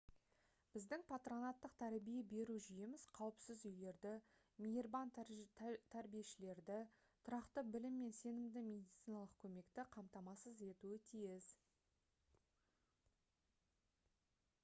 [0.75, 4.13] біздің патронаттық тәрбие беру жүйеміз қауіпсіз үйлерді
[4.65, 5.11] мейірбан
[5.97, 6.79] тәрбиешілерді
[7.29, 11.53] тұрақты білім мен сенімді медициналық көмекті қамтамасыз етуі тиіс